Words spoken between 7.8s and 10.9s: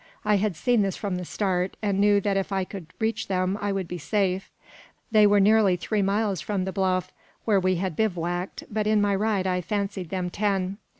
bivouacked, but in my ride I fancied them ten.